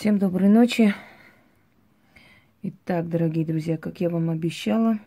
[0.00, 0.94] Всем доброй ночи.
[2.62, 4.98] Итак, дорогие друзья, как я вам обещала,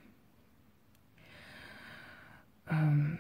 [2.68, 3.20] эм,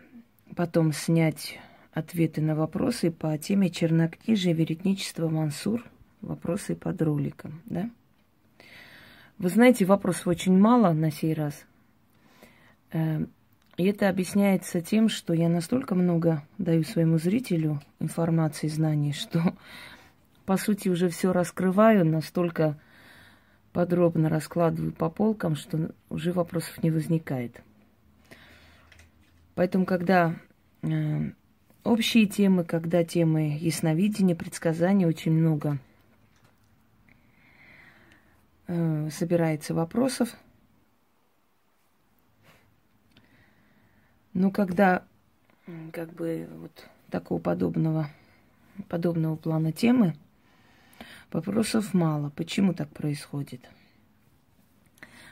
[0.55, 1.57] потом снять
[1.91, 5.83] ответы на вопросы по теме чернокнижия веретничества Мансур.
[6.21, 7.89] Вопросы под роликом, да?
[9.39, 11.65] Вы знаете, вопросов очень мало на сей раз.
[12.91, 13.29] Эм,
[13.77, 19.55] и это объясняется тем, что я настолько много даю своему зрителю информации, знаний, что,
[20.45, 22.79] по сути, уже все раскрываю, настолько
[23.71, 27.61] подробно раскладываю по полкам, что уже вопросов не возникает.
[29.55, 30.35] Поэтому, когда
[30.81, 31.31] э,
[31.83, 35.77] общие темы, когда темы ясновидения, предсказания, очень много
[38.67, 40.35] э, собирается вопросов–
[44.33, 45.03] Ну, когда
[45.91, 48.09] как бы вот такого подобного,
[48.89, 50.15] подобного плана темы,
[51.33, 52.29] вопросов мало.
[52.29, 53.61] Почему так происходит?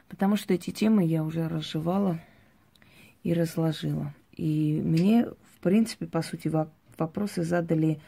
[0.08, 2.20] Потому что эти темы я уже разжевала
[3.24, 4.14] и разложила.
[4.36, 6.52] И мне, в принципе, по сути,
[6.98, 8.00] вопросы задали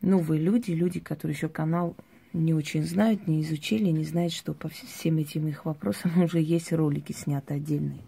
[0.00, 1.96] новые люди, люди, которые еще канал
[2.32, 6.72] не очень знают, не изучили, не знают, что по всем этим их вопросам уже есть
[6.72, 8.00] ролики сняты отдельные.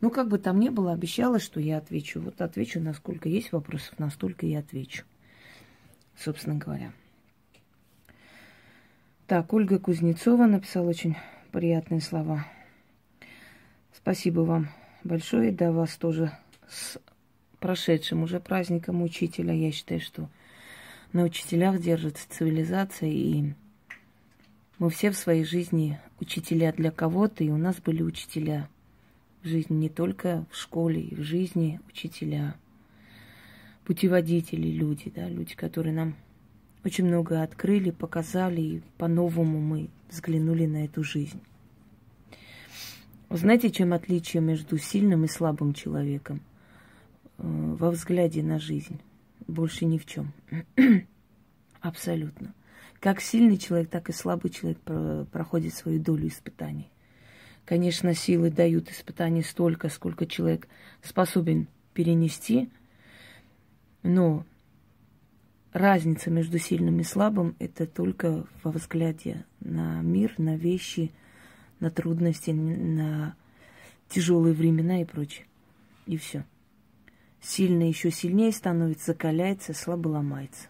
[0.00, 2.20] Ну, как бы там ни было, обещала, что я отвечу.
[2.20, 5.04] Вот отвечу, насколько есть вопросов, настолько и отвечу.
[6.16, 6.92] Собственно говоря.
[9.34, 11.16] Так, Ольга Кузнецова написала очень
[11.50, 12.46] приятные слова.
[13.92, 14.68] Спасибо вам
[15.02, 15.50] большое.
[15.50, 16.30] Да, вас тоже
[16.68, 17.00] с
[17.58, 19.52] прошедшим уже праздником учителя.
[19.52, 20.30] Я считаю, что
[21.12, 23.54] на учителях держится цивилизация, и
[24.78, 28.68] мы все в своей жизни учителя для кого-то, и у нас были учителя
[29.42, 32.54] жизни не только в школе, и в жизни учителя,
[33.84, 36.14] путеводители, люди, да, люди, которые нам
[36.84, 41.40] очень много открыли, показали, и по-новому мы взглянули на эту жизнь.
[43.30, 46.40] знаете, чем отличие между сильным и слабым человеком?
[47.38, 47.42] Э,
[47.78, 49.00] во взгляде на жизнь.
[49.46, 50.32] Больше ни в чем.
[51.80, 52.54] Абсолютно.
[53.00, 54.78] Как сильный человек, так и слабый человек
[55.30, 56.88] проходит свою долю испытаний.
[57.66, 60.68] Конечно, силы дают испытания столько, сколько человек
[61.02, 62.70] способен перенести,
[64.02, 64.46] но
[65.74, 71.12] разница между сильным и слабым– это только во взгляде на мир, на вещи,
[71.80, 73.36] на трудности, на
[74.08, 75.44] тяжелые времена и прочее.
[76.06, 76.46] И все.
[77.42, 80.68] Сильный еще сильнее становится, закаляется, слабо ломается.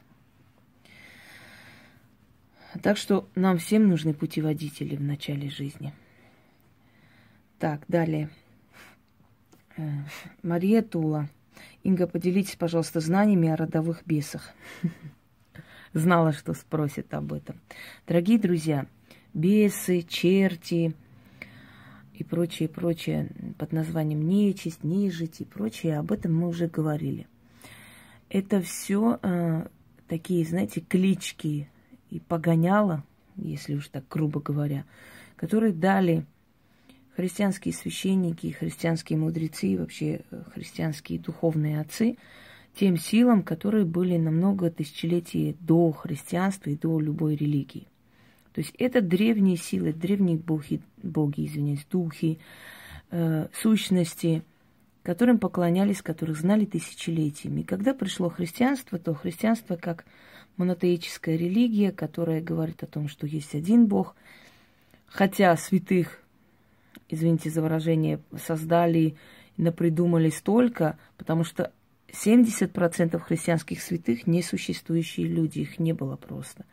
[2.82, 5.94] Так что нам всем нужны путеводители в начале жизни–
[7.64, 8.28] так, далее.
[9.78, 9.82] Э,
[10.42, 11.30] Мария Тула.
[11.82, 14.52] Инга, поделитесь, пожалуйста, знаниями о родовых бесах.
[15.92, 17.60] Знала, что спросят об этом.
[18.06, 18.86] Дорогие друзья,
[19.32, 20.94] бесы, черти
[22.14, 27.26] и прочее, прочее под названием нечисть, нежить и прочее, об этом мы уже говорили.
[28.28, 29.66] Это все э,
[30.08, 31.68] такие, знаете, клички
[32.10, 33.04] и погоняла,
[33.36, 34.84] если уж так грубо говоря,
[35.36, 36.24] которые дали
[37.16, 42.16] христианские священники, христианские мудрецы и вообще э, христианские духовные отцы
[42.78, 47.86] тем силам, которые были намного тысячелетий до христианства и до любой религии.
[48.52, 52.38] То есть это древние силы, древние боги, боги извиняюсь, духи,
[53.10, 54.42] э, сущности,
[55.02, 57.60] которым поклонялись, которых знали тысячелетиями.
[57.60, 60.04] И когда пришло христианство, то христианство как
[60.56, 64.16] монотеическая религия, которая говорит о том, что есть один Бог,
[65.06, 66.23] хотя святых
[67.08, 69.16] извините за выражение, создали
[69.56, 71.72] напридумали столько, потому что
[72.08, 76.64] 70% христианских святых несуществующие люди, их не было просто.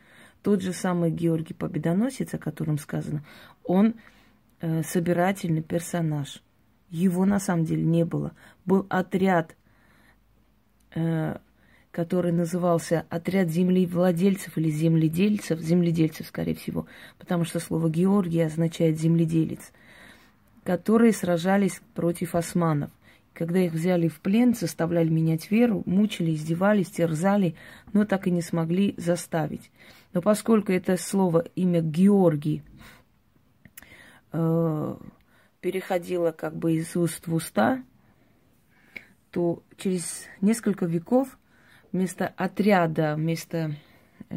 [0.41, 3.23] Тот же самый Георгий Победоносец, о котором сказано,
[3.63, 3.95] он
[4.59, 6.41] э, собирательный персонаж.
[6.89, 8.33] Его на самом деле не было.
[8.65, 9.55] Был отряд,
[10.95, 11.37] э,
[11.91, 16.87] который назывался отряд землевладельцев или земледельцев, земледельцев, скорее всего,
[17.19, 19.71] потому что слово Георгий означает земледелец
[20.63, 22.91] которые сражались против османов.
[23.33, 27.55] Когда их взяли в плен, заставляли менять веру, мучили, издевались, терзали,
[27.93, 29.71] но так и не смогли заставить.
[30.13, 32.61] Но поскольку это слово, имя Георгий,
[34.33, 34.95] э,
[35.61, 37.83] переходило как бы из уст в уста,
[39.31, 41.39] то через несколько веков
[41.93, 43.75] вместо отряда, вместо
[44.29, 44.35] э,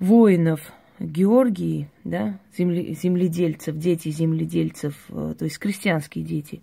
[0.00, 6.62] воинов– Георгии, да, земле, земледельцев, дети земледельцев, э, то есть крестьянские дети,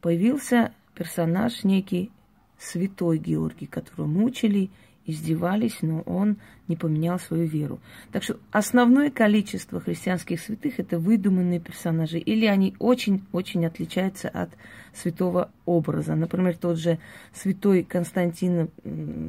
[0.00, 2.10] появился персонаж некий
[2.58, 4.70] святой Георгий, которого мучили,
[5.10, 6.36] издевались, но он
[6.68, 7.80] не поменял свою веру.
[8.12, 14.50] Так что основное количество христианских святых это выдуманные персонажи, или они очень-очень отличаются от
[14.94, 16.14] святого образа.
[16.14, 16.98] Например, тот же
[17.32, 18.70] святой Константин,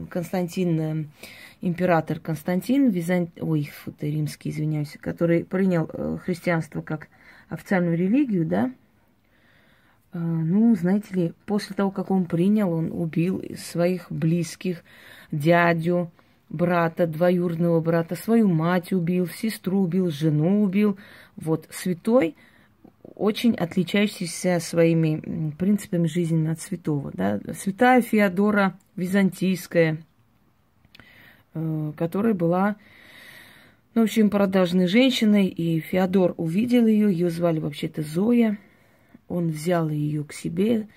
[0.09, 1.05] Константин э,
[1.61, 3.31] император Константин, Визант...
[3.41, 7.07] ой, фу, римский, извиняюсь, который принял э, христианство как
[7.49, 8.71] официальную религию, да,
[10.19, 14.83] ну, знаете ли, после того, как он принял, он убил своих близких,
[15.31, 16.11] дядю,
[16.49, 20.97] брата, двоюродного брата, свою мать убил, сестру убил, жену убил.
[21.37, 22.35] Вот, святой,
[23.15, 27.11] очень отличающийся своими принципами жизни от святого.
[27.13, 27.39] Да?
[27.53, 29.99] Святая Феодора Византийская,
[31.53, 32.75] э, которая была,
[33.95, 38.57] ну, в общем, продажной женщиной, и Феодор увидел ее, ее звали вообще-то Зоя,
[39.31, 40.87] он взял ее к себе,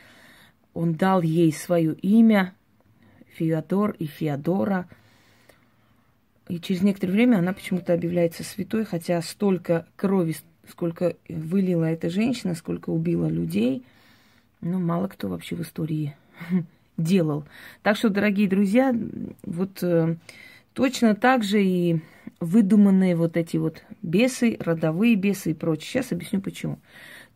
[0.73, 2.55] он дал ей свое имя,
[3.37, 4.89] Феодор и Феодора.
[6.49, 10.37] И через некоторое время она почему-то объявляется святой, хотя столько крови,
[10.69, 13.85] сколько вылила эта женщина, сколько убила людей,
[14.61, 16.17] ну, мало кто вообще в истории
[16.97, 17.45] делал.
[17.83, 18.95] Так что, дорогие друзья,
[19.43, 20.17] вот э,
[20.73, 22.01] точно так же и
[22.41, 26.03] выдуманные вот эти вот бесы, родовые бесы и прочее.
[26.03, 26.79] Сейчас объясню почему.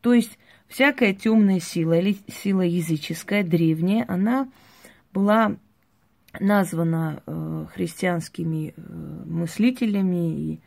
[0.00, 4.48] То есть всякая темная сила или сила языческая, древняя, она
[5.12, 5.56] была
[6.38, 8.80] названа э, христианскими э,
[9.26, 10.60] мыслителями и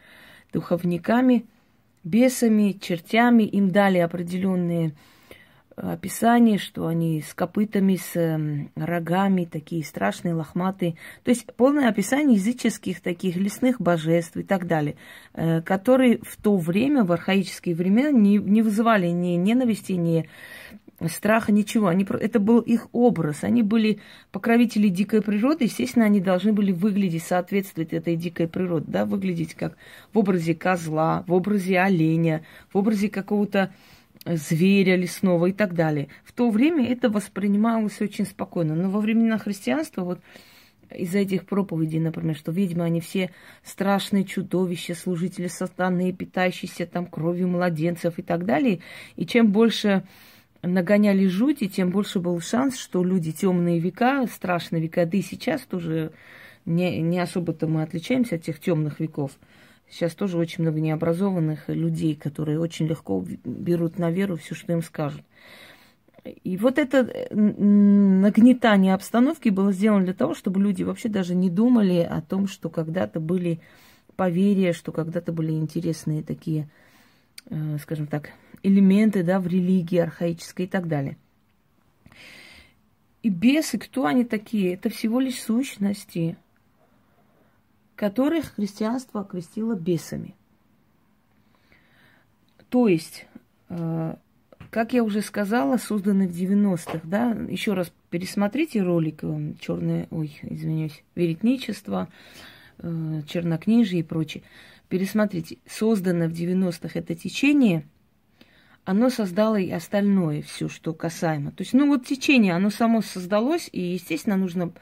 [0.51, 1.45] духовниками,
[2.03, 3.43] бесами, чертями.
[3.43, 4.91] Им дали определенные э,
[5.75, 10.95] описания, что они с копытами, с э, рогами, такие страшные, лохматые.
[11.23, 14.95] То есть полное описание языческих таких лесных божеств и так далее,
[15.33, 20.27] э, которые в то время, в архаические времена, не, не вызывали ни ненависти, ни
[21.09, 21.87] страха, ничего.
[21.87, 23.43] Они, это был их образ.
[23.43, 23.99] Они были
[24.31, 25.65] покровители дикой природы.
[25.65, 28.85] Естественно, они должны были выглядеть, соответствовать этой дикой природе.
[28.87, 29.05] Да?
[29.05, 29.77] Выглядеть как
[30.13, 33.73] в образе козла, в образе оленя, в образе какого-то
[34.25, 36.09] зверя лесного и так далее.
[36.23, 38.75] В то время это воспринималось очень спокойно.
[38.75, 40.19] Но во времена христианства вот
[40.93, 43.31] из-за этих проповедей, например, что ведьмы, они все
[43.63, 48.81] страшные чудовища, служители сатаны, питающиеся там кровью младенцев и так далее.
[49.15, 50.03] И чем больше
[50.61, 55.61] нагоняли жути, тем больше был шанс, что люди темные века, страшные века, да и сейчас
[55.61, 56.11] тоже
[56.65, 59.31] не, не особо-то мы отличаемся от тех темных веков.
[59.91, 64.81] Сейчас тоже очень много необразованных людей, которые очень легко берут на веру все, что им
[64.81, 65.21] скажут.
[66.23, 71.99] И вот это нагнетание обстановки было сделано для того, чтобы люди вообще даже не думали
[71.99, 73.59] о том, что когда-то были
[74.15, 76.69] поверья, что когда-то были интересные такие,
[77.49, 78.29] э, скажем так,
[78.63, 81.17] элементы да, в религии архаической и так далее.
[83.23, 84.75] И бесы, кто они такие?
[84.75, 86.37] Это всего лишь сущности,
[88.01, 90.33] которых христианство окрестило бесами.
[92.69, 93.27] То есть,
[93.69, 94.15] э,
[94.71, 100.35] как я уже сказала, созданы в 90-х, да, еще раз пересмотрите ролик э, черное, ой,
[100.41, 102.07] извиняюсь, веретничество,
[102.79, 104.41] э, чернокнижие и прочее.
[104.89, 107.85] Пересмотрите, создано в 90-х это течение–
[108.83, 111.51] оно создало и остальное, все, что касаемо.
[111.51, 114.73] То есть, ну вот течение, оно само создалось, и, естественно, нужно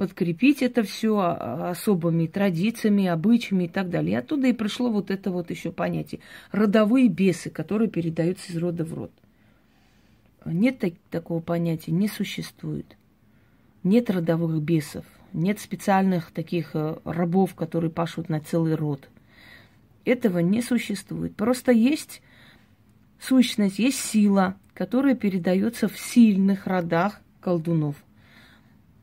[0.00, 4.12] подкрепить это все а, особыми традициями, обычаями и так далее.
[4.12, 6.22] И оттуда и пришло вот это вот еще понятие.
[6.52, 9.12] Родовые бесы, которые передаются из рода в род.
[10.46, 12.96] Нет так, такого понятия, не существует.
[13.82, 15.04] Нет родовых бесов,
[15.34, 19.06] нет специальных таких э, рабов, которые пашут на целый род.
[20.06, 21.36] Этого не существует.
[21.36, 22.22] Просто есть
[23.20, 27.96] сущность, есть сила, которая передается в сильных родах колдунов.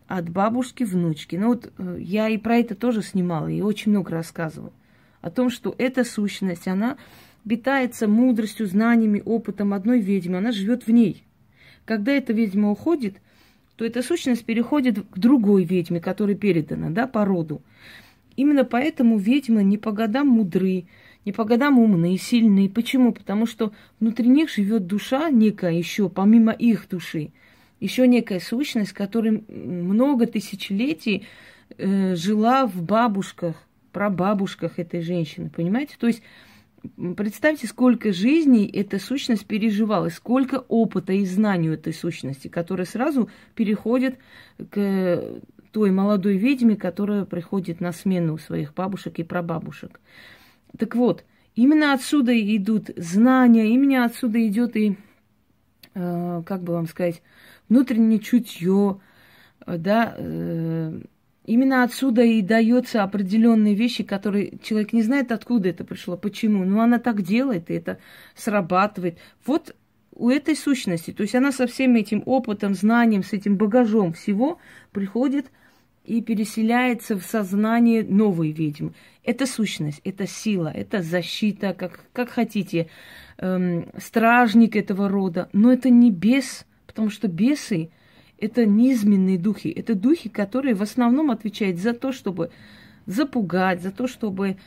[0.08, 1.36] От бабушки внучки.
[1.36, 4.72] Ну вот э, я и про это тоже снимала, и очень много рассказывала.
[5.22, 6.98] О том, что эта сущность, она
[7.48, 10.38] питается мудростью, знаниями, опытом одной ведьмы.
[10.38, 11.24] Она живет в ней.
[11.86, 13.18] Когда эта ведьма уходит,
[13.76, 17.62] то эта сущность переходит к другой ведьме, которая передана, да, по роду.
[18.36, 20.86] Именно поэтому ведьмы не по годам мудры,
[21.26, 22.70] не по годам умные, сильные.
[22.70, 23.12] Почему?
[23.12, 27.32] Потому что внутри них живет душа некая еще, помимо их души.
[27.80, 31.28] Еще некая сущность, которая много тысячелетий
[31.78, 33.56] э, жила в бабушках,
[33.92, 35.50] прабабушках этой женщины.
[35.50, 35.96] Понимаете?
[36.00, 36.22] То есть
[37.16, 43.30] представьте, сколько жизней эта сущность переживала, сколько опыта и знаний у этой сущности, которая сразу
[43.56, 44.18] переходит
[44.70, 45.42] к
[45.72, 50.00] той молодой ведьме, которая приходит на смену у своих бабушек и прабабушек.
[50.78, 51.24] Так вот,
[51.56, 54.98] именно отсюда идут знания, именно отсюда идет и,
[55.94, 57.22] э, как бы вам сказать,
[57.70, 59.00] внутреннее чутье,
[59.66, 61.02] да, э,
[61.48, 66.66] Именно отсюда и дается определенные вещи, которые человек не знает, откуда это пришло, почему.
[66.66, 68.00] Но она так делает, и это
[68.36, 69.18] срабатывает.
[69.46, 69.74] Вот
[70.12, 74.60] у этой сущности, то есть она со всем этим опытом, знанием, с этим багажом всего
[74.92, 75.46] приходит
[76.04, 78.92] и переселяется в сознание новой ведьмы.
[79.24, 82.90] Это сущность, это сила, это защита, как, как хотите,
[83.38, 85.48] эм, стражник этого рода.
[85.54, 86.66] Но это не бес,
[86.98, 87.92] потому что бесы
[88.40, 89.68] это низменные духи.
[89.68, 92.50] Это духи, которые в основном отвечают за то, чтобы
[93.06, 94.58] запугать, за то, чтобы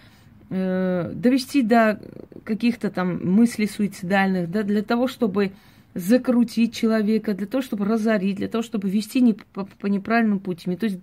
[0.48, 2.00] э, довести до
[2.44, 5.50] каких-то там мыслей суицидальных, да, для того, чтобы
[5.94, 10.76] закрутить человека, для того, чтобы разорить, для того, чтобы вести не по, по неправильным путям,
[10.76, 11.00] то есть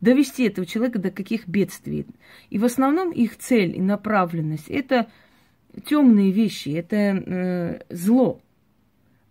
[0.00, 2.06] довести этого человека до каких бедствий.
[2.48, 5.08] И в основном их цель и направленность– это
[5.84, 8.40] темные вещи, это э, зло.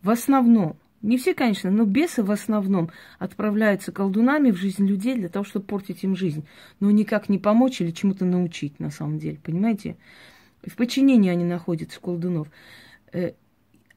[0.01, 0.75] В основном.
[1.01, 2.89] Не все, конечно, но бесы в основном
[3.19, 6.45] отправляются колдунами в жизнь людей для того, чтобы портить им жизнь.
[6.79, 9.95] Но никак не помочь или чему-то научить, на самом деле, понимаете?
[10.65, 12.49] В подчинении они находятся, колдунов.
[13.13, 13.31] Э,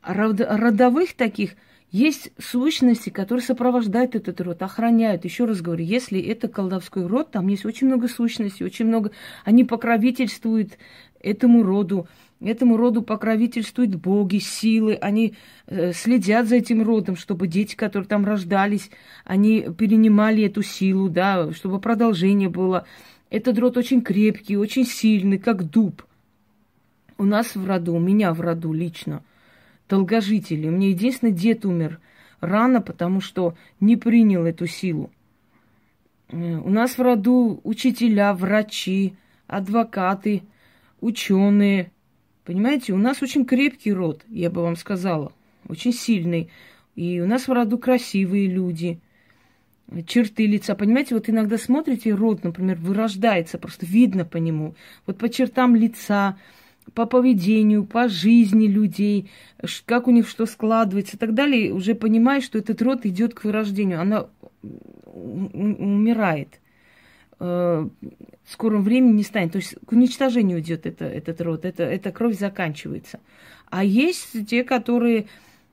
[0.02, 1.56] родовых таких
[1.90, 5.24] есть сущности, которые сопровождают этот род, охраняют.
[5.24, 9.10] Еще раз говорю, если это колдовской род, там есть очень много сущностей, очень много...
[9.44, 10.78] Они покровительствуют
[11.20, 12.08] этому роду.
[12.44, 15.34] Этому роду покровительствуют боги, силы, они
[15.68, 18.90] э, следят за этим родом, чтобы дети, которые там рождались,
[19.24, 22.84] они перенимали эту силу, да, чтобы продолжение было.
[23.30, 26.02] Этот род очень крепкий, очень сильный, как дуб.
[27.16, 29.22] У нас в роду, у меня в роду лично,
[29.88, 30.66] долгожители.
[30.66, 32.00] У меня единственный дед умер
[32.40, 35.12] рано, потому что не принял эту силу.
[36.28, 39.14] Э, у нас в роду учителя, врачи,
[39.46, 40.42] адвокаты,
[41.00, 41.91] ученые–
[42.44, 45.32] Понимаете, у нас очень крепкий род, я бы вам сказала,
[45.68, 46.50] очень сильный.
[46.96, 49.00] И у нас в роду красивые люди,
[50.06, 50.74] черты лица.
[50.74, 54.74] Понимаете, вот иногда смотрите, род, например, вырождается, просто видно по нему.
[55.06, 56.36] Вот по чертам лица,
[56.94, 59.30] по поведению, по жизни людей,
[59.86, 63.44] как у них что складывается и так далее, уже понимаешь, что этот род идет к
[63.44, 64.26] вырождению, она
[65.12, 66.60] умирает.
[67.44, 67.88] Э,
[68.44, 69.52] в скором времени не станет.
[69.52, 73.18] То есть к уничтожению идет это, этот род, это, эта кровь заканчивается.
[73.68, 75.26] А есть те, которые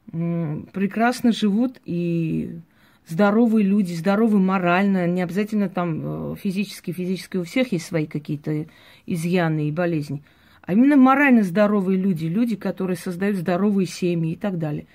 [0.08, 2.60] прекрасно живут и
[3.08, 8.66] здоровые люди, здоровы морально, не обязательно там э, физически, физически у всех есть свои какие-то
[9.06, 10.24] изъяны и болезни,
[10.64, 14.88] а именно морально здоровые люди, люди, которые создают здоровые семьи и так далее.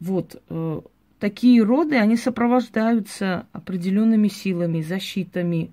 [0.00, 0.80] Вот, э,
[1.18, 5.72] такие роды, они сопровождаются определенными силами, защитами.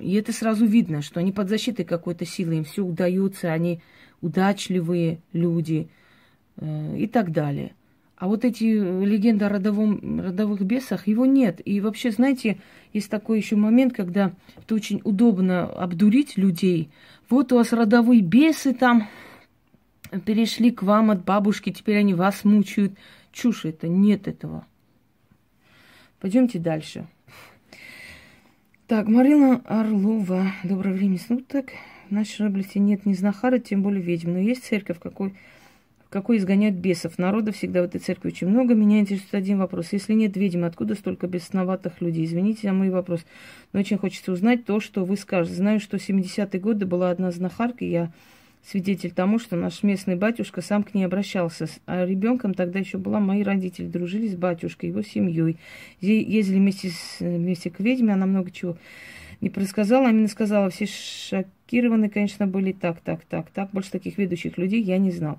[0.00, 3.80] И это сразу видно, что они под защитой какой-то силы, им все удается, они
[4.20, 5.88] удачливые люди
[6.56, 7.74] э, и так далее.
[8.16, 11.60] А вот эти легенды о родовом, родовых бесах, его нет.
[11.62, 12.58] И вообще, знаете,
[12.94, 16.88] есть такой еще момент, когда это очень удобно обдурить людей.
[17.28, 19.08] Вот у вас родовые бесы там
[20.24, 22.92] перешли к вам от бабушки, теперь они вас мучают.
[23.36, 24.66] Чушь это, нет этого.
[26.20, 27.06] Пойдемте дальше.
[28.86, 30.52] Так, Марина Орлова.
[30.64, 31.72] Доброе время суток.
[32.08, 34.32] В нашей области нет ни знахара, тем более ведьм.
[34.32, 35.34] Но есть церковь, какой,
[36.06, 37.18] в какой изгоняют бесов.
[37.18, 38.74] Народа всегда в этой церкви очень много.
[38.74, 39.92] Меня интересует один вопрос.
[39.92, 42.24] Если нет ведьм, откуда столько бесноватых людей?
[42.24, 43.26] Извините за мой вопрос.
[43.74, 45.56] Но очень хочется узнать то, что вы скажете.
[45.56, 47.84] Знаю, что в 70-е годы была одна знахарка.
[47.84, 48.10] Я
[48.66, 51.68] свидетель тому, что наш местный батюшка сам к ней обращался.
[51.86, 55.58] А ребенком тогда еще была мои родители, дружили с батюшкой, его семьей.
[56.00, 58.76] Ездили вместе, с, вместе к ведьме, она много чего
[59.40, 63.70] не рассказала, а именно сказала, все шокированы, конечно, были так, так, так, так.
[63.72, 65.38] Больше таких ведущих людей я не знал.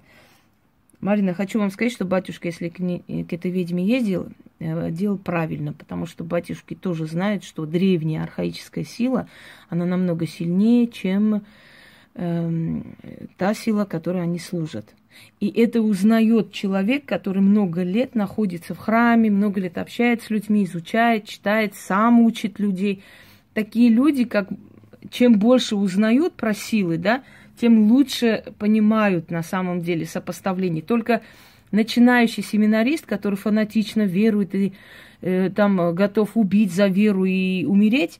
[0.99, 4.29] Марина, хочу вам сказать, что батюшка, если к, не, к этой ведьме ездил,
[4.59, 9.27] э, делал правильно, потому что батюшки тоже знают, что древняя архаическая сила,
[9.69, 11.43] она намного сильнее, чем
[12.19, 12.95] Эм,
[13.37, 14.95] та сила, которой они служат.
[15.39, 20.63] И это узнает человек, который много лет находится в храме, много лет общается с людьми,
[20.63, 23.03] изучает, читает, сам учит людей.
[23.53, 24.49] Такие люди, как
[25.11, 27.21] чем больше узнают про силы, да,
[27.61, 30.81] тем лучше понимают на самом деле сопоставление.
[30.81, 31.21] Только
[31.71, 34.73] начинающий семинарист, который фанатично верует и
[35.21, 38.19] э, там готов убить за веру и умереть,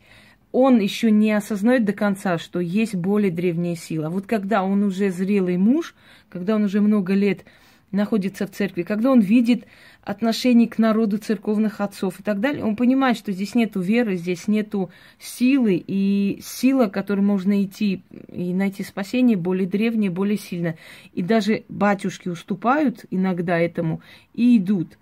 [0.60, 4.10] он еще не осознает до конца, что есть более древняя сила.
[4.10, 5.94] Вот когда он уже зрелый муж,
[6.30, 7.46] когда он уже много лет
[7.92, 9.66] находится в церкви, когда он видит
[10.02, 14.48] отношение к народу церковных отцов и так далее, он понимает, что здесь нету веры, здесь
[14.48, 20.80] нету силы, и сила, которой можно идти и найти спасение, более древняя, более сильная.
[21.14, 24.02] И даже батюшки уступают иногда этому
[24.34, 24.98] и идут.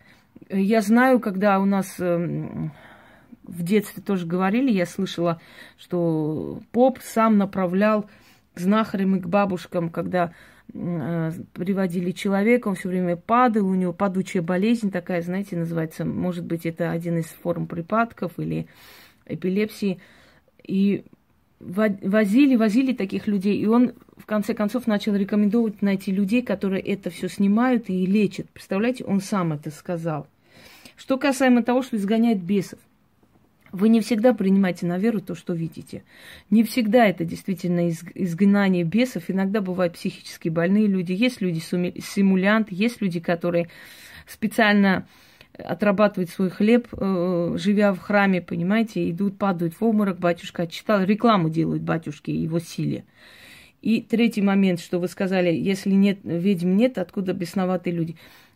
[0.49, 2.73] Я знаю, когда у нас эм,
[3.47, 5.39] в детстве тоже говорили, я слышала,
[5.77, 8.07] что поп сам направлял
[8.53, 10.31] к знахарям и к бабушкам, когда
[10.73, 16.45] э, приводили человека, он все время падал, у него падучая болезнь такая, знаете, называется, может
[16.45, 18.67] быть, это один из форм припадков или
[19.25, 19.99] эпилепсии.
[20.63, 21.03] И
[21.59, 27.09] возили, возили таких людей, и он в конце концов начал рекомендовать найти людей, которые это
[27.09, 28.49] все снимают и лечат.
[28.49, 30.27] Представляете, он сам это сказал.
[30.95, 32.79] Что касаемо того, что изгоняет бесов.
[33.75, 36.05] Вы не всегда принимаете на веру то, что видите.
[36.49, 39.23] Не всегда это действительно изгнание бесов.
[39.27, 41.11] Иногда бывают психически больные люди.
[41.11, 43.67] Есть люди симулянты, есть люди, которые
[44.27, 45.05] специально
[45.57, 51.49] отрабатывают свой хлеб, э, живя в храме, понимаете, идут, падают в обморок, батюшка отчитал, рекламу
[51.49, 53.03] делают батюшке его силе.
[53.81, 58.15] И третий момент, что вы сказали, если нет ведьм нет, откуда бесноватые люди?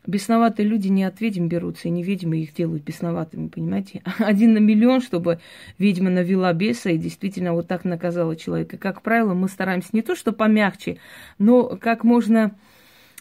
[0.10, 4.02] Бесноватые люди не от ведьм берутся, и не ведьмы их делают бесноватыми, понимаете?
[4.18, 5.40] Один на миллион, чтобы
[5.78, 8.78] ведьма навела беса и действительно вот так наказала человека.
[8.78, 10.98] Как правило, мы стараемся не то, что помягче,
[11.38, 12.56] но как можно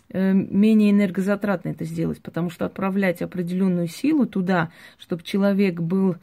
[0.08, 6.16] э, менее энергозатратно это сделать, потому что отправлять определенную силу туда, чтобы человек был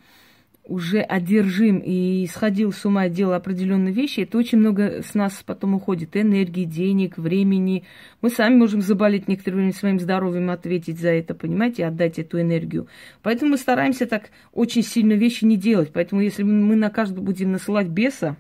[0.66, 5.76] уже одержим и сходил с ума делал определенные вещи, это очень много с нас потом
[5.76, 6.18] уходит.
[6.18, 7.84] Энергии, денег, времени.
[8.22, 12.88] Мы сами можем заболеть некоторое время своим здоровьем, ответить за это, понимаете, отдать эту энергию.
[13.22, 15.92] Поэтому мы стараемся так очень сильно вещи не делать.
[15.94, 18.38] Поэтому если мы на каждого будем насылать беса,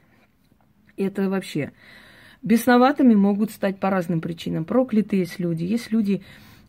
[0.97, 1.71] это вообще...
[2.41, 4.65] Бесноватыми могут стать по разным причинам.
[4.65, 5.63] Проклятые есть люди.
[5.63, 6.21] Есть люди,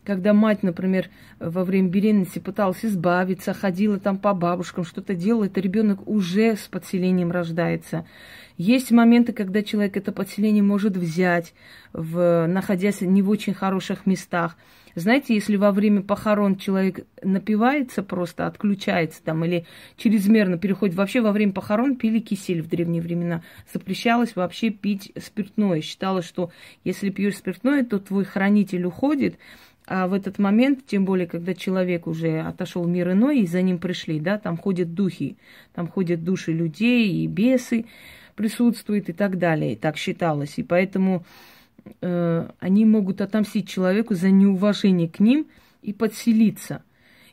[0.07, 5.59] когда мать, например, во время беременности пыталась избавиться, ходила там по бабушкам, что-то делала, это
[5.59, 8.05] ребенок уже с подселением рождается.
[8.57, 11.53] Есть моменты, когда человек это подселение может взять,
[11.91, 14.55] в, находясь не в очень хороших местах.
[14.97, 21.31] Знаете, если во время похорон человек напивается просто, отключается там или чрезмерно переходит, вообще во
[21.31, 23.43] время похорон пили кисель в древние времена.
[23.71, 25.81] Запрещалось вообще пить спиртное.
[25.81, 26.49] Считалось, что
[26.83, 29.37] если пьешь спиртное, то твой хранитель уходит,
[29.87, 33.61] а в этот момент, тем более, когда человек уже отошел в мир иной, и за
[33.61, 35.37] ним пришли, да, там ходят духи,
[35.73, 37.85] там ходят души людей и бесы
[38.35, 39.77] присутствуют и так далее.
[39.77, 40.57] Так считалось.
[40.57, 41.25] И поэтому
[42.01, 45.47] э, они могут отомстить человеку за неуважение к ним
[45.81, 46.83] и подселиться.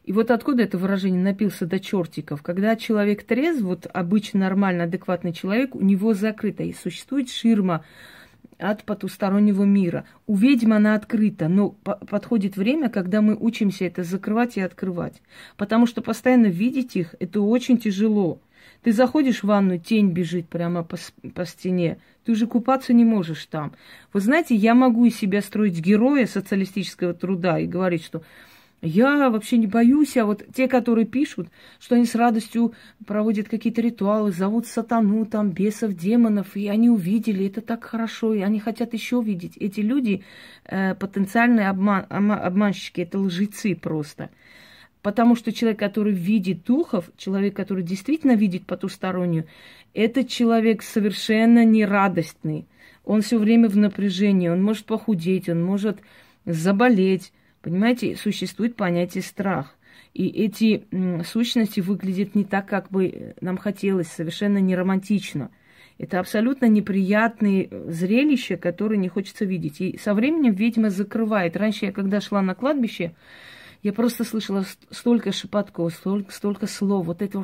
[0.05, 2.43] И вот откуда это выражение напился до чертиков?
[2.43, 7.85] Когда человек трезв, вот обычно нормально, адекватный человек, у него закрыто, и существует ширма
[8.59, 10.05] от потустороннего мира.
[10.27, 15.23] У ведьм она открыта, но подходит время, когда мы учимся это закрывать и открывать.
[15.57, 18.41] Потому что постоянно видеть их, это очень тяжело.
[18.83, 20.99] Ты заходишь в ванну, тень бежит прямо по,
[21.35, 21.99] по стене.
[22.25, 23.73] Ты уже купаться не можешь там.
[24.13, 28.23] Вы знаете, я могу из себя строить героя социалистического труда и говорить, что
[28.85, 31.49] я вообще не боюсь, а вот те, которые пишут,
[31.81, 32.75] что они с радостью
[33.07, 38.41] проводят какие-то ритуалы, зовут сатану, там, бесов, демонов, и они увидели, это так хорошо, и
[38.41, 39.57] они хотят еще видеть.
[39.57, 40.23] Эти люди
[40.67, 44.31] э, потенциальные обман, обманщики, это лжецы просто.
[45.03, 49.47] Потому что человек, который видит духов, человек, который действительно видит потустороннюю,
[49.93, 52.67] этот человек совершенно нерадостный.
[53.05, 56.01] Он все время в напряжении, он может похудеть, он может
[56.45, 57.33] заболеть.
[57.65, 59.75] Понимаете, существует понятие страх.
[60.13, 60.87] И эти
[61.25, 65.51] сущности выглядят не так, как бы нам хотелось, совершенно не романтично.
[65.97, 69.81] Это абсолютно неприятные зрелища, которые не хочется видеть.
[69.81, 71.57] И со временем ведьма закрывает.
[71.57, 73.15] Раньше я, когда шла на кладбище,
[73.83, 77.07] я просто слышала столько шепотков, столько, столько слов.
[77.07, 77.43] Вот это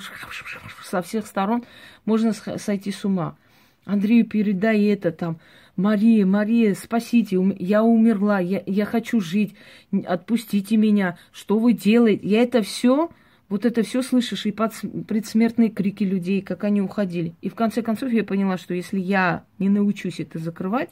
[0.85, 1.65] со всех сторон
[2.05, 3.39] можно сойти с ума.
[3.87, 5.41] Андрею передай это там.
[5.81, 9.55] Мария, Мария, спасите, я умерла, я, я хочу жить,
[10.05, 12.27] отпустите меня, что вы делаете?
[12.27, 13.11] Я это все,
[13.49, 14.73] вот это все слышишь, и под
[15.09, 17.35] предсмертные крики людей, как они уходили.
[17.41, 20.91] И в конце концов я поняла, что если я не научусь это закрывать,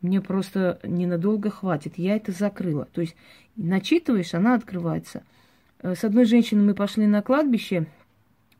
[0.00, 1.94] мне просто ненадолго хватит.
[1.96, 2.88] Я это закрыла.
[2.92, 3.16] То есть
[3.56, 5.22] начитываешь, она открывается.
[5.80, 7.86] Э, с одной женщиной мы пошли на кладбище,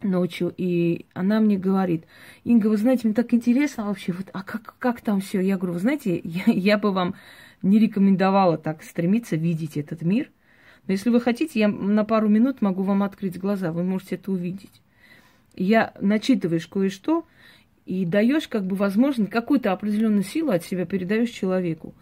[0.02, 2.04] ночью, и она мне говорит,
[2.44, 5.40] Инга, вы знаете, мне так интересно вообще, вот, а как, как там все?
[5.40, 7.14] Я говорю, вы знаете, я, я бы вам
[7.62, 10.30] не рекомендовала так стремиться видеть этот мир,
[10.86, 14.30] но если вы хотите, я на пару минут могу вам открыть глаза, вы можете это
[14.30, 14.82] увидеть.
[15.54, 17.26] Я начитываешь кое-что
[17.86, 21.94] и даешь как бы возможность, какую-то определенную силу от себя передаешь человеку.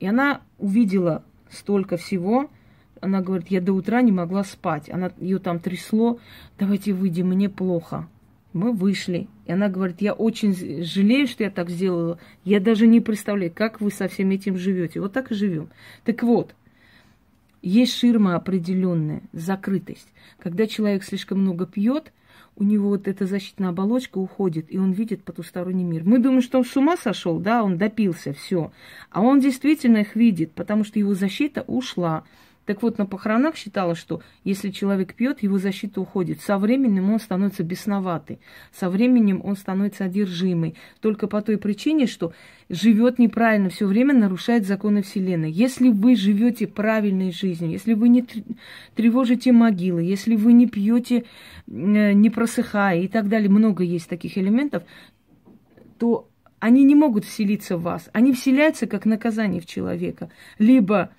[0.00, 2.50] И она увидела столько всего,
[3.02, 4.88] она говорит, я до утра не могла спать.
[4.88, 6.20] Она ее там трясло,
[6.58, 8.08] давайте выйдем, мне плохо.
[8.52, 9.28] Мы вышли.
[9.46, 12.18] И она говорит, я очень жалею, что я так сделала.
[12.44, 15.00] Я даже не представляю, как вы со всем этим живете.
[15.00, 15.68] Вот так и живем.
[16.04, 16.54] Так вот,
[17.60, 20.08] есть ширма определенная, закрытость.
[20.38, 22.12] Когда человек слишком много пьет,
[22.54, 26.04] у него вот эта защитная оболочка уходит, и он видит потусторонний мир.
[26.04, 28.70] Мы думаем, что он с ума сошел, да, он допился, все.
[29.10, 32.24] А он действительно их видит, потому что его защита ушла.
[32.64, 36.40] Так вот, на похоронах считалось, что если человек пьет, его защита уходит.
[36.40, 38.38] Со временем он становится бесноватый,
[38.72, 40.76] со временем он становится одержимый.
[41.00, 42.32] Только по той причине, что
[42.68, 45.50] живет неправильно, все время нарушает законы Вселенной.
[45.50, 48.24] Если вы живете правильной жизнью, если вы не
[48.94, 51.24] тревожите могилы, если вы не пьете,
[51.66, 54.84] э, не просыхая и так далее, много есть таких элементов,
[55.98, 56.28] то
[56.60, 58.08] они не могут вселиться в вас.
[58.12, 60.30] Они вселяются как наказание в человека.
[60.60, 61.10] Либо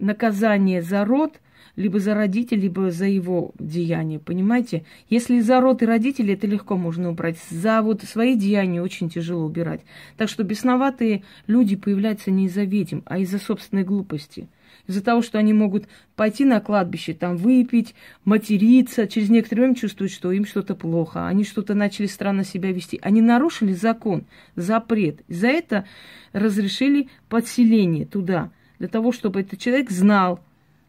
[0.00, 1.40] наказание за род,
[1.76, 4.84] либо за родителей, либо за его деяния, понимаете?
[5.08, 7.38] Если за род и родители, это легко можно убрать.
[7.50, 9.82] За вот свои деяния очень тяжело убирать.
[10.16, 14.48] Так что бесноватые люди появляются не из-за ведьм, а из-за собственной глупости.
[14.86, 15.86] Из-за того, что они могут
[16.16, 21.44] пойти на кладбище, там выпить, материться, через некоторое время чувствуют, что им что-то плохо, они
[21.44, 22.98] что-то начали странно себя вести.
[23.02, 24.24] Они нарушили закон,
[24.56, 25.20] запрет.
[25.28, 25.86] За это
[26.32, 30.40] разрешили подселение туда– для того, чтобы этот человек знал,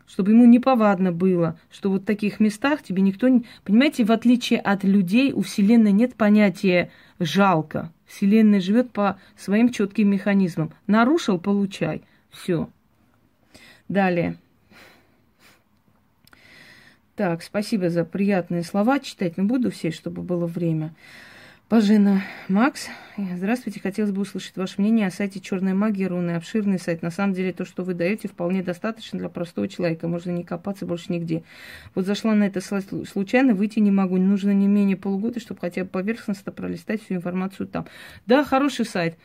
[0.08, 3.46] чтобы ему неповадно было, что вот в таких местах тебе никто не...
[3.64, 7.92] Понимаете, в отличие от людей, у Вселенной нет понятия «жалко».
[8.08, 10.74] Вселенная живет по своим четким механизмам.
[10.88, 12.02] Нарушил– получай.
[12.30, 12.70] Все.
[13.88, 14.38] Далее.
[17.16, 19.00] Так, спасибо за приятные слова.
[19.00, 20.94] Читать не буду все, чтобы было время.
[21.72, 23.80] Бажена Макс, здравствуйте.
[23.80, 26.32] Хотелось бы услышать ваше мнение о сайте Черная магия руны.
[26.32, 27.02] Обширный сайт.
[27.02, 30.10] На самом деле, то, что вы даете, вполне достаточно для простого человека.
[30.10, 31.44] Можно не копаться больше нигде.
[31.96, 34.18] Вот зашла на это случайно, выйти не могу.
[34.18, 37.88] Нужно не менее полугода, чтобы хотя бы поверхностно пролистать всю информацию там.
[38.26, 39.18] Да, хороший сайт.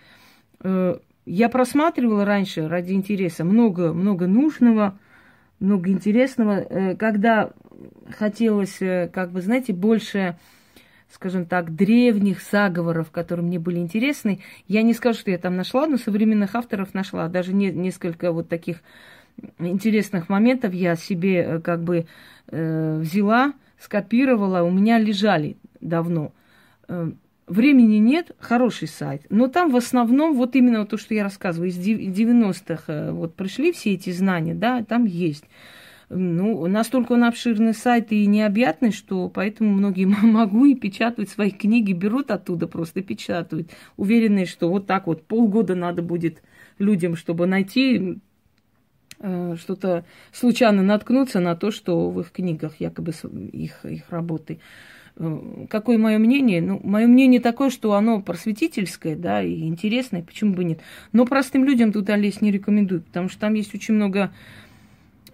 [0.61, 4.97] Э, я просматривала раньше ради интереса много, много нужного,
[5.59, 6.61] много интересного.
[6.61, 7.51] Э, когда
[8.17, 10.37] хотелось, э, как бы, знаете, больше
[11.11, 14.41] скажем так, древних заговоров, которые мне были интересны.
[14.69, 17.29] Я не скажу, что я там нашла, но современных авторов нашла.
[17.29, 18.83] Даже не, несколько вот таких
[19.59, 22.07] интересных моментов я себе э, как бы
[22.49, 26.33] э, взяла, скопировала, у меня лежали давно.
[26.89, 27.11] Э,
[27.47, 29.23] времени нет, хороший сайт.
[29.31, 33.73] Но там в основном вот именно то, что я рассказываю, из 90-х э, вот пришли
[33.73, 35.45] все эти знания, да, там есть
[36.09, 41.93] ну, настолько он обширный сайт и необъятный, что поэтому многие могу и печатают свои книги,
[41.93, 46.43] берут оттуда просто печатают, уверенные, что вот так вот полгода надо будет
[46.79, 48.19] людям, чтобы найти
[49.19, 53.13] э, что-то случайно наткнуться на то, что в их книгах якобы
[53.53, 54.61] их, их работы.
[55.17, 56.63] Э, какое мое мнение?
[56.63, 60.81] Ну, мое мнение такое, что оно просветительское, да, и интересное, почему бы нет.
[61.13, 64.31] Но простым людям туда лезть не рекомендую, потому что там есть очень много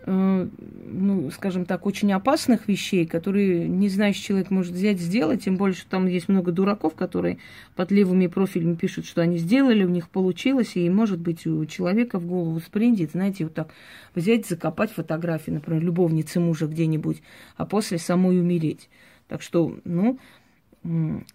[0.05, 5.77] ну, скажем так, очень опасных вещей, которые не знающий человек может взять, сделать, тем более,
[5.77, 7.39] что там есть много дураков, которые
[7.77, 12.19] под левыми профилями пишут, что они сделали, у них получилось, и, может быть, у человека
[12.19, 13.73] в голову сприндит, знаете, вот так
[14.15, 17.23] взять, закопать фотографии, например, любовницы мужа где-нибудь,
[17.57, 18.89] а после самой умереть.
[19.29, 20.19] Так что, ну,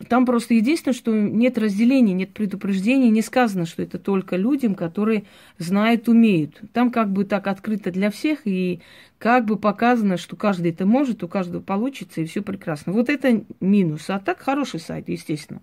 [0.10, 5.24] там просто единственное, что нет разделения, нет предупреждения, не сказано, что это только людям, которые
[5.58, 6.62] знают, умеют.
[6.74, 8.82] Там как бы так открыто для всех, и
[9.18, 12.92] как бы показано, что каждый это может, у каждого получится, и все прекрасно.
[12.92, 14.10] Вот это минус.
[14.10, 15.62] А так хороший сайт, естественно.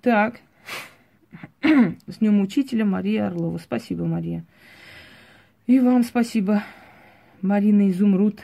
[0.00, 0.40] Так.
[1.62, 3.58] С днем учителя Мария Орлова.
[3.58, 4.44] Спасибо, Мария.
[5.66, 6.64] И вам спасибо,
[7.42, 8.40] Марина Изумруд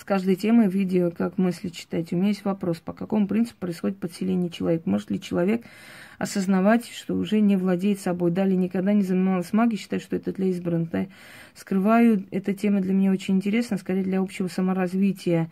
[0.00, 2.10] с каждой темой видео, как мысли читать.
[2.10, 4.88] У меня есть вопрос, по какому принципу происходит подселение человека?
[4.88, 5.62] Может ли человек
[6.16, 8.30] осознавать, что уже не владеет собой?
[8.30, 10.90] Далее никогда не занималась магией, считаю, что это для избранных.
[10.90, 11.06] Да?
[11.54, 15.50] Скрываю, эта тема для меня очень интересна, скорее для общего саморазвития.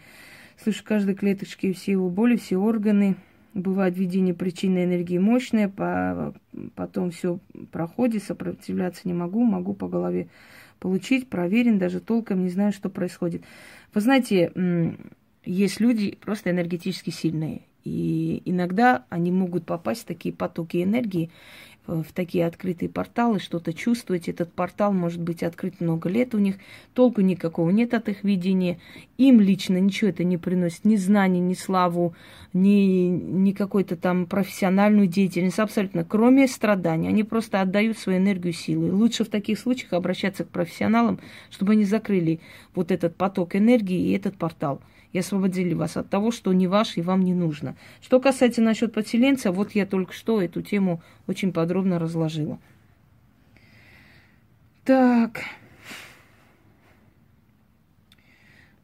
[0.63, 3.17] Слышу каждой клеточке все его боли, все органы.
[3.53, 6.35] Бывает видение причины энергии мощное, по,
[6.75, 7.39] потом все
[7.71, 10.29] проходит, сопротивляться не могу, могу по голове
[10.79, 13.43] получить, проверен, даже толком не знаю, что происходит.
[13.95, 14.53] Вы знаете,
[15.45, 17.63] есть люди просто энергетически сильные.
[17.85, 21.31] И иногда они могут попасть в такие потоки энергии,
[21.89, 24.29] в такие открытые порталы, что-то чувствовать.
[24.29, 26.57] Этот портал может быть открыт много лет у них,
[26.95, 28.79] толку никакого нет от их видения.
[29.17, 32.15] Им лично ничего это не приносит, ни знаний, ни славу,
[32.53, 37.09] ни, ни какой-то там профессиональную деятельность, абсолютно, кроме страданий.
[37.09, 38.93] Они просто отдают свою энергию силы.
[38.93, 41.19] Лучше в таких случаях обращаться к профессионалам,
[41.51, 42.41] чтобы они закрыли
[42.75, 44.81] вот этот поток энергии и этот портал
[45.13, 47.77] и освободили вас от того, что не ваше и вам не нужно.
[48.01, 52.59] Что касается насчет подселенца, вот я только что эту тему очень подробно разложила.
[54.85, 55.43] Так.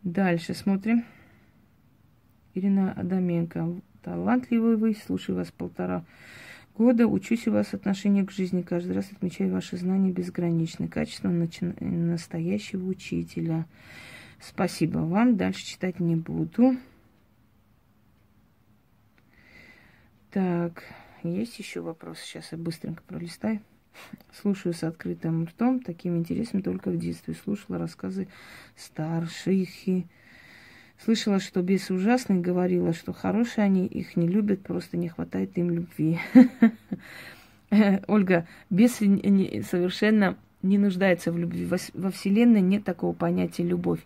[0.03, 1.05] Дальше смотрим.
[2.55, 3.81] Ирина Адаменко.
[4.03, 6.05] Талантливый вы, слушаю вас полтора
[6.77, 8.61] года, учусь у вас отношение к жизни.
[8.63, 10.89] Каждый раз отмечаю ваши знания безграничны.
[10.89, 13.65] Качество начи- настоящего учителя.
[14.41, 15.37] Спасибо вам.
[15.37, 16.77] Дальше читать не буду.
[20.31, 20.83] Так,
[21.23, 22.19] есть еще вопрос?
[22.19, 23.61] Сейчас я быстренько пролистаю.
[24.33, 27.35] Слушаю с открытым ртом, таким интересом только в детстве.
[27.35, 28.29] Слушала рассказы
[28.77, 30.07] старших и
[30.99, 35.71] слышала, что бес ужасный, говорила, что хорошие они, их не любят, просто не хватает им
[35.71, 36.19] любви.
[38.07, 41.69] Ольга, бес совершенно не нуждается в любви.
[41.95, 44.01] Во Вселенной нет такого понятия любовь.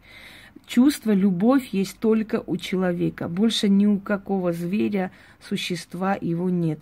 [0.67, 3.29] Чувство, любовь есть только у человека.
[3.29, 6.81] Больше ни у какого зверя, существа его нет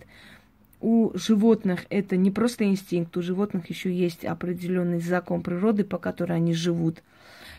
[0.79, 6.37] у животных это не просто инстинкт, у животных еще есть определенный закон природы, по которой
[6.37, 7.01] они живут.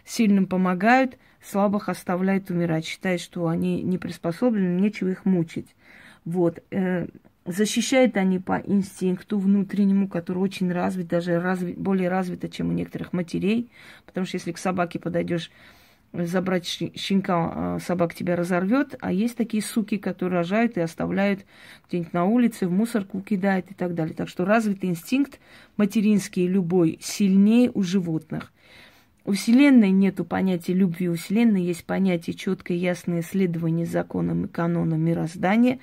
[0.04, 5.74] Сильным помогают, слабых оставляют умирать, считают, что они не приспособлены, нечего их мучить.
[6.24, 6.62] Вот.
[7.48, 12.72] Э, защищают они по инстинкту внутреннему, который очень развит, даже развит, более развито, чем у
[12.72, 13.70] некоторых матерей.
[14.06, 15.50] Потому что если к собаке подойдешь
[16.12, 21.44] забрать щенка, а, собак тебя разорвет, а есть такие суки, которые рожают и оставляют
[21.87, 24.14] где-нибудь на улице, в мусорку кидают и так далее.
[24.14, 25.38] Так что развитый инстинкт
[25.76, 28.52] материнский любой сильнее у животных.
[29.26, 35.02] У Вселенной нету понятия любви, у Вселенной есть понятие четкое, ясное следование законам и канонам
[35.02, 35.80] мироздания.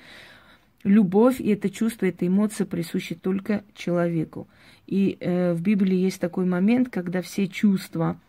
[0.86, 4.48] Любовь и это чувство, эта эмоция присущи только человеку.
[4.86, 8.18] И э, в Библии есть такой момент, когда все чувства–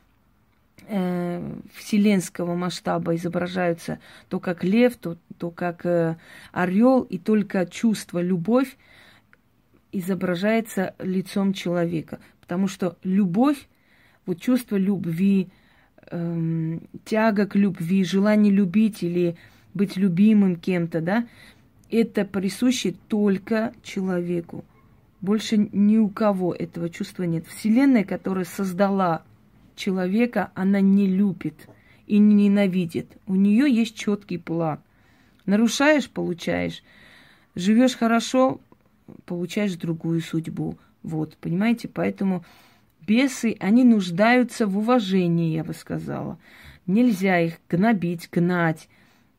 [0.87, 6.17] э, вселенского масштаба изображаются то как лев, то, то как э,
[6.51, 8.77] орел, и только чувство, любовь
[9.91, 12.19] изображается лицом человека.
[12.41, 13.67] Потому что любовь,
[14.25, 15.49] вот чувство любви,
[16.09, 19.35] э, тяга к любви, желание любить или
[19.73, 21.27] быть любимым кем-то, да,
[21.89, 24.65] это присуще только человеку.
[25.21, 27.47] Больше ни у кого этого чувства нет.
[27.47, 29.23] Вселенная, которая создала
[29.75, 31.67] человека она не любит
[32.05, 33.17] и не ненавидит.
[33.25, 34.79] У нее есть четкий план.
[35.45, 36.83] Нарушаешь, получаешь.
[37.55, 38.59] Живешь хорошо,
[39.25, 40.77] получаешь другую судьбу.
[41.03, 41.87] Вот, понимаете?
[41.87, 42.43] Поэтому
[43.07, 46.37] бесы, они нуждаются в уважении, я бы сказала.
[46.85, 48.89] Нельзя их гнобить, гнать.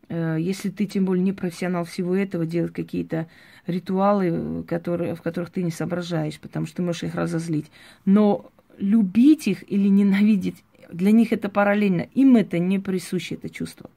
[0.09, 3.29] Э, если ты, тем более, не профессионал всего этого, делать какие-то
[3.67, 7.71] ритуалы, которые, в которых ты не соображаешь, потому что ты можешь их разозлить.
[8.05, 12.09] Но любить их или ненавидеть, для них это параллельно.
[12.15, 13.91] Им это не присуще, это чувство.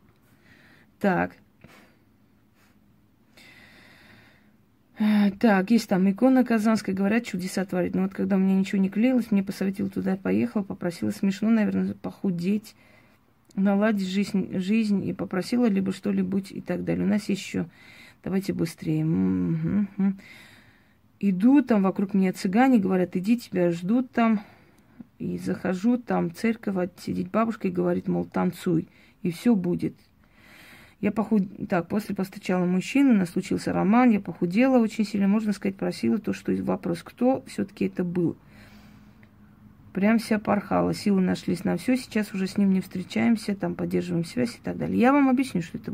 [1.00, 1.32] Так.
[5.40, 7.96] Так, есть там икона Казанская, говорят, чудеса творит.
[7.96, 11.96] Но вот когда у меня ничего не клеилось, мне посоветовал туда поехал, попросила смешно, наверное,
[11.96, 12.76] похудеть,
[13.56, 17.06] наладить жизнь, жизнь и попросила либо что-нибудь и так далее.
[17.06, 17.68] У нас еще,
[18.24, 19.06] давайте быстрее.
[19.06, 20.14] Угу.
[21.20, 24.42] Иду, там вокруг меня цыгане, говорят, иди, тебя ждут там.
[25.20, 28.88] И захожу, там церковь, сидит бабушка и говорит, мол, танцуй,
[29.22, 29.94] и все будет.
[31.00, 31.44] Я похуд...
[31.68, 36.18] Так, после повстречала мужчину, у нас случился роман, я похудела очень сильно, можно сказать, просила
[36.18, 38.36] то, что вопрос, кто все-таки это был.
[39.94, 44.24] Прям вся порхала, силы нашлись на все, сейчас уже с ним не встречаемся, там поддерживаем
[44.24, 44.98] связь и так далее.
[44.98, 45.94] Я вам объясню, что это.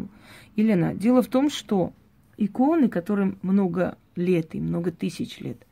[0.56, 1.94] Елена, дело в том, что
[2.38, 5.66] иконы, которым много лет и много тысяч лет,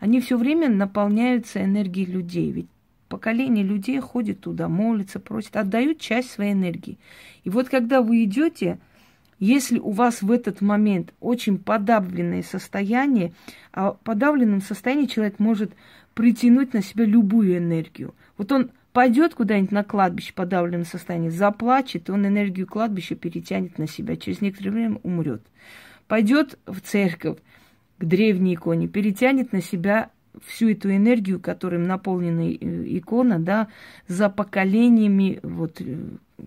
[0.00, 2.50] они все время наполняются энергией людей.
[2.50, 2.68] Ведь
[3.08, 6.98] поколение людей ходит туда, молится, просит, отдают часть своей энергии.
[7.44, 8.78] И вот когда вы идете,
[9.38, 13.32] если у вас в этот момент очень подавленное состояние,
[13.72, 15.72] а в подавленном состоянии человек может
[16.16, 18.14] притянуть на себя любую энергию.
[18.38, 23.86] Вот он пойдет куда-нибудь на кладбище в подавленном состоянии, заплачет, он энергию кладбища перетянет на
[23.86, 25.42] себя, через некоторое время умрет.
[26.08, 27.36] Пойдет в церковь
[27.98, 30.10] к древней иконе, перетянет на себя
[30.44, 33.68] всю эту энергию, которым наполнена икона, да,
[34.08, 35.96] за поколениями, вот э,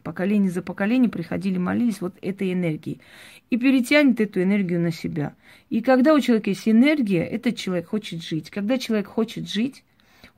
[0.04, 3.02] поколение за поколение приходили, молились вот этой энергией.
[3.50, 5.36] И перетянет эту энергию на себя.
[5.70, 8.50] И когда у человека есть энергия, этот человек хочет жить.
[8.50, 9.84] Когда человек хочет жить,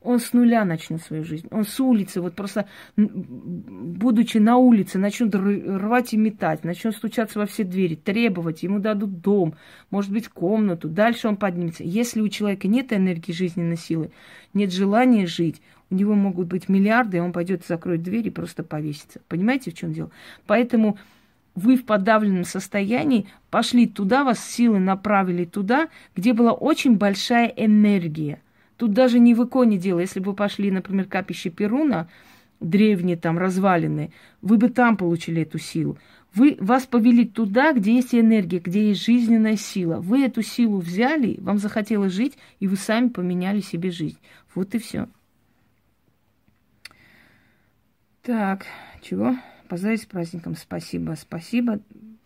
[0.02, 1.48] он с нуля начнет свою жизнь.
[1.52, 7.46] Он с улицы, вот просто, будучи на улице, начнет рвать и метать, начнет стучаться во
[7.46, 9.56] все двери, требовать, ему дадут дом,
[9.92, 10.90] может быть, комнату.
[10.90, 11.84] Дальше он поднимется.
[11.84, 14.12] Если у человека нет энергии жизненной силы,
[14.56, 15.62] нет желания жить,
[15.92, 19.22] у него могут быть миллиарды, и он пойдет закроет дверь и просто повесится.
[19.28, 20.10] Понимаете, в чем дело?
[20.48, 20.98] Поэтому
[21.54, 28.42] вы в подавленном состоянии пошли туда, вас силы направили туда, где была очень большая энергия–
[28.82, 30.00] Тут даже не в иконе дело.
[30.00, 32.10] Если бы вы пошли, например, капище Перуна,
[32.60, 36.00] древние там развалины, вы бы там получили эту силу.
[36.34, 39.98] Вы, вас повели туда, где есть энергия, где есть жизненная сила.
[39.98, 44.18] Вы эту силу взяли, вам захотелось жить, и вы сами поменяли себе жизнь.
[44.56, 45.08] Вот и все.
[48.24, 48.66] Так,
[49.04, 49.36] чего?
[49.70, 50.56] Поздравить с праздником.
[50.56, 51.82] Спасибо, спасибо.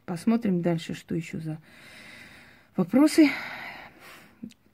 [0.05, 1.57] Посмотрим дальше, что еще за
[2.77, 3.29] вопросы.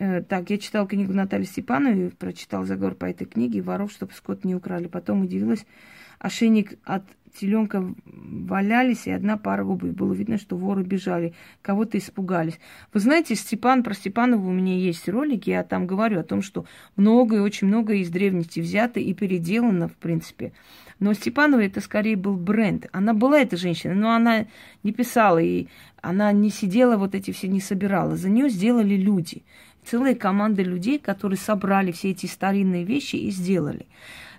[0.01, 4.43] Э, так, я читал книгу Натальи Степановой, прочитал заговор по этой книге, воров, чтобы скот
[4.43, 4.87] не украли.
[4.87, 5.63] Потом удивилась,
[6.17, 7.03] ошейник от
[7.39, 9.91] теленка валялись, и одна пара обуви.
[9.91, 12.59] Было видно, что воры бежали, кого-то испугались.
[12.91, 16.65] Вы знаете, Степан, про Степанова у меня есть ролик, я там говорю о том, что
[16.95, 20.51] многое, очень многое из древности взято и переделано, в принципе.
[20.99, 22.87] Но Степанова это скорее был бренд.
[22.91, 24.47] Она была эта женщина, но она
[24.81, 25.67] не писала, и
[26.01, 28.15] она не сидела, вот эти все не собирала.
[28.15, 29.43] За нее сделали люди.
[29.85, 33.87] Целая команда людей, которые собрали все эти старинные вещи и сделали.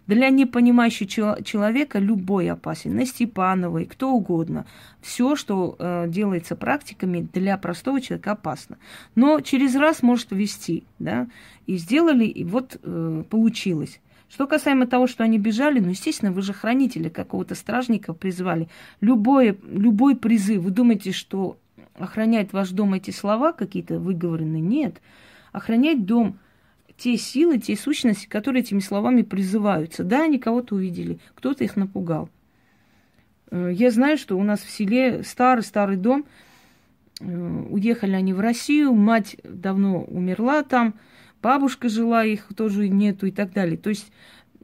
[0.06, 4.66] Для непонимающего человека любой опасен, на Степановой, кто угодно.
[5.00, 8.78] Все, что э, делается практиками, для простого человека опасно.
[9.14, 11.28] Но через раз может ввести, да,
[11.66, 14.00] и сделали, и вот э, получилось.
[14.28, 18.68] Что касаемо того, что они бежали, ну, естественно, вы же хранители какого-то стражника призвали.
[19.00, 21.58] Любой, любой призыв, вы думаете, что
[21.98, 24.62] охраняет ваш дом эти слова какие-то выговоренные?
[24.62, 25.02] Нет.
[25.52, 26.38] Охранять дом–
[27.02, 30.04] те силы, те сущности, которые этими словами призываются.
[30.04, 32.28] Да, они кого-то увидели, кто-то их напугал.
[33.50, 36.24] Э, я знаю, что у нас в селе старый-старый дом,
[37.20, 37.24] э,
[37.70, 40.94] уехали они в Россию, мать давно умерла там,
[41.42, 43.76] бабушка жила, их тоже нету и так далее.
[43.76, 44.12] То есть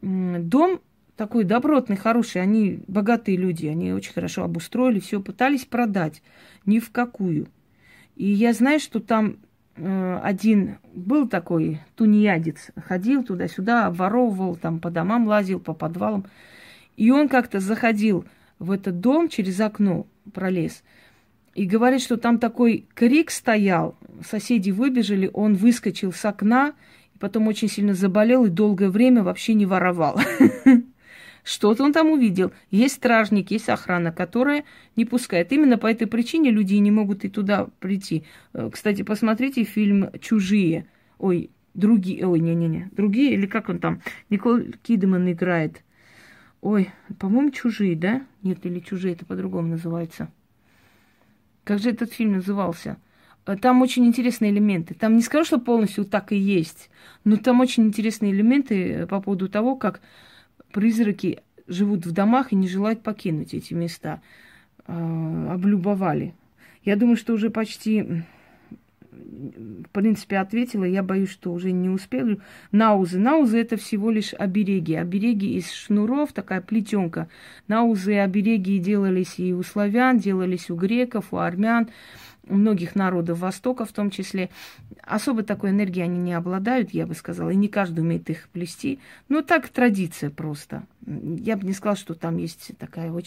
[0.01, 0.81] дом
[1.17, 6.23] такой добротный, хороший, они богатые люди, они очень хорошо обустроили, все пытались продать,
[6.67, 7.49] ни в какую.
[8.15, 9.39] И я знаю, что там
[10.23, 16.27] один был такой тунеядец, ходил туда-сюда, обворовывал, там по домам лазил, по подвалам.
[16.97, 18.25] И он как-то заходил
[18.59, 20.83] в этот дом через окно, пролез.
[21.55, 26.75] И говорит, что там такой крик стоял, соседи выбежали, он выскочил с окна,
[27.19, 30.21] потом очень сильно заболел и долгое время вообще не воровал.
[31.49, 32.53] Что-то он там увидел.
[32.71, 34.65] Есть стражник, есть охрана, которая
[34.97, 35.51] не пускает.
[35.51, 38.25] Именно по этой причине люди не могут и туда прийти.
[38.53, 40.85] Э, кстати, посмотрите фильм «Чужие».
[41.17, 45.83] Ой, другие, ой, не-не-не, другие, или как он там, Николь Кидман играет.
[46.61, 48.27] Ой, по-моему, «Чужие», да?
[48.43, 50.31] Нет, или «Чужие», это по-другому называется.
[51.65, 52.99] Как же этот фильм назывался?
[53.47, 54.93] Э, там очень интересные элементы.
[54.93, 56.91] Там не скажу, что полностью так и есть,
[57.25, 60.03] но там очень интересные элементы э, по поводу того, как
[60.73, 64.21] призраки живут в домах и не желают покинуть эти места.
[64.87, 66.35] Э, облюбовали.
[66.83, 68.25] Я думаю, что уже почти,
[69.11, 70.85] в принципе, ответила.
[70.85, 72.41] Я боюсь, что уже не успею.
[72.73, 73.19] Наузы.
[73.19, 74.95] Наузы это всего лишь обереги.
[74.95, 77.29] Обереги из шнуров, такая плетенка.
[77.67, 81.89] Наузы обереги делались и у славян, делались у греков, у армян
[82.49, 84.51] у многих народов Востока в том числе.
[85.03, 88.99] Особо такой энергии они не обладают, я бы сказала, и не каждый умеет их плести.
[89.29, 90.85] Ну, так традиция просто.
[91.07, 93.27] Я бы не сказала, что там есть такая очень